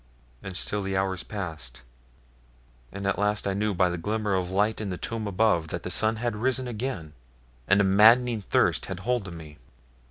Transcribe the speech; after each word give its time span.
And 0.41 0.57
still 0.57 0.81
the 0.81 0.97
hours 0.97 1.21
passed, 1.21 1.83
and 2.91 3.05
at 3.05 3.19
last 3.19 3.45
I 3.45 3.53
knew 3.53 3.75
by 3.75 3.87
the 3.89 3.99
glimmer 3.99 4.33
of 4.33 4.49
light 4.49 4.81
in 4.81 4.89
the 4.89 4.97
tomb 4.97 5.27
above 5.27 5.67
that 5.67 5.83
the 5.83 5.91
sun 5.91 6.15
had 6.15 6.35
risen 6.37 6.67
again, 6.67 7.13
and 7.67 7.79
a 7.79 7.83
maddening 7.83 8.41
thirst 8.41 8.87
had 8.87 9.01
hold 9.01 9.27
of 9.27 9.35
me. 9.35 9.59